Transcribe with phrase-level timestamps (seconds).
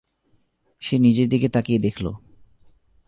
[0.81, 2.05] সে নিজের দিকে তাকিয়ে দেখল।